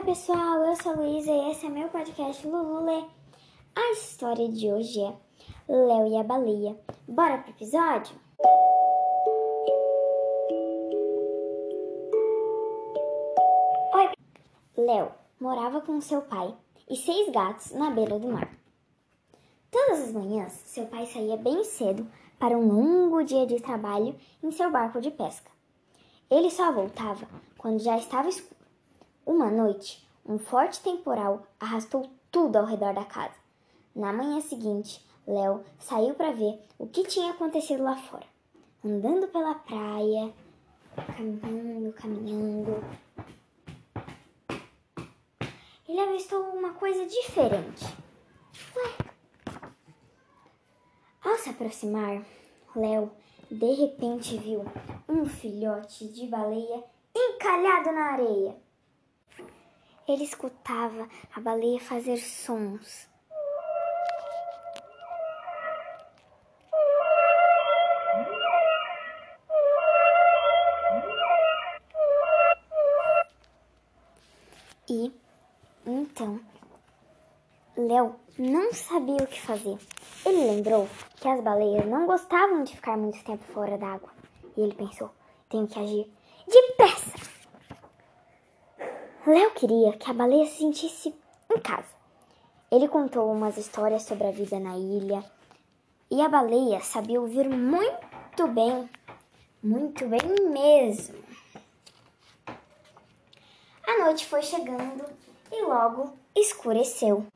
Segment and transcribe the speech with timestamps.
[0.00, 3.04] Oi, pessoal, eu sou a Luísa e esse é meu podcast Lulu Lê.
[3.76, 5.14] A história de hoje é
[5.68, 6.74] Léo e a Baleia.
[7.06, 8.16] Bora pro episódio?
[13.92, 14.10] Oi,
[14.78, 16.56] Léo morava com seu pai
[16.88, 18.48] e seis gatos na beira do mar.
[19.70, 24.50] Todas as manhãs, seu pai saía bem cedo para um longo dia de trabalho em
[24.50, 25.50] seu barco de pesca.
[26.30, 27.28] Ele só voltava
[27.58, 28.59] quando já estava escuro.
[29.30, 33.36] Uma noite, um forte temporal arrastou tudo ao redor da casa.
[33.94, 38.26] Na manhã seguinte, Léo saiu para ver o que tinha acontecido lá fora.
[38.84, 40.34] Andando pela praia,
[41.16, 42.84] caminhando, caminhando.
[45.88, 47.84] Ele avistou uma coisa diferente.
[48.74, 48.90] Ué?
[51.22, 52.26] Ao se aproximar,
[52.74, 53.12] Léo
[53.48, 54.64] de repente viu
[55.08, 56.82] um filhote de baleia
[57.14, 58.69] encalhado na areia.
[60.10, 63.08] Ele escutava a baleia fazer sons.
[74.88, 75.12] E
[75.86, 76.40] então
[77.76, 79.78] Léo não sabia o que fazer.
[80.26, 80.88] Ele lembrou
[81.20, 84.10] que as baleias não gostavam de ficar muito tempo fora d'água.
[84.56, 85.14] E ele pensou:
[85.48, 86.12] tenho que agir
[86.48, 87.29] depressa.
[89.26, 91.14] Léo queria que a baleia se sentisse
[91.54, 91.94] em casa.
[92.72, 95.22] Ele contou umas histórias sobre a vida na ilha
[96.10, 98.88] e a baleia sabia ouvir muito bem,
[99.62, 101.22] muito bem mesmo.
[103.86, 105.04] A noite foi chegando
[105.52, 107.26] e logo escureceu.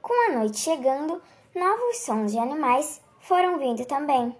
[0.00, 1.20] Com a noite chegando,
[1.52, 4.36] novos sons de animais foram vindo também.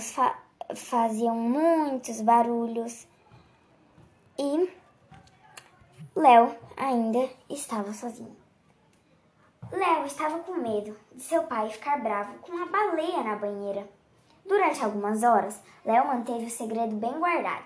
[0.00, 0.34] Os grilos fa
[0.74, 3.06] faziam muitos barulhos
[4.38, 4.72] e
[6.16, 8.34] Léo ainda estava sozinho.
[9.70, 13.86] Léo estava com medo de seu pai ficar bravo com uma baleia na banheira.
[14.46, 17.64] Durante algumas horas, Léo manteve o segredo bem guardado.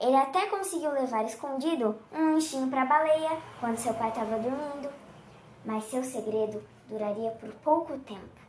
[0.00, 4.92] Ele até conseguiu levar escondido um lanchinho para a baleia quando seu pai estava dormindo,
[5.64, 8.44] mas seu segredo duraria por pouco tempo.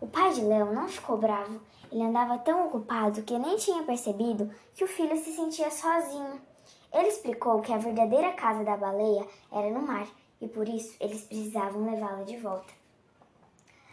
[0.00, 1.60] O pai de Léo não ficou bravo.
[1.92, 6.40] Ele andava tão ocupado que nem tinha percebido que o filho se sentia sozinho.
[6.90, 10.08] Ele explicou que a verdadeira casa da baleia era no mar
[10.40, 12.72] e por isso eles precisavam levá-la de volta.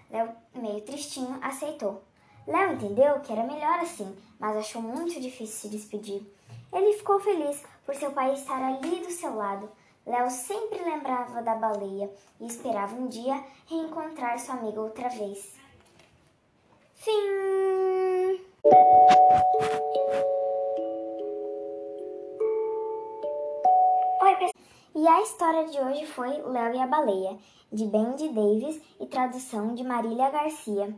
[0.09, 2.01] Léo, meio tristinho, aceitou.
[2.47, 6.25] Léo entendeu que era melhor assim, mas achou muito difícil se despedir.
[6.71, 9.69] Ele ficou feliz por seu pai estar ali do seu lado.
[10.05, 15.57] Léo sempre lembrava da baleia e esperava um dia reencontrar sua amiga outra vez.
[16.97, 17.11] Fim!
[24.21, 24.51] Oi, pessoal!
[24.95, 27.37] E a história de hoje foi Léo e a Baleia,
[27.71, 30.91] de Bendy Davis e tradução de Marília Garcia.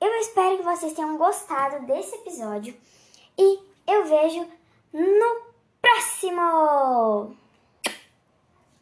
[0.00, 2.76] Eu espero que vocês tenham gostado desse episódio
[3.36, 3.58] e
[3.88, 4.46] eu vejo
[4.92, 5.42] no
[5.82, 7.36] próximo!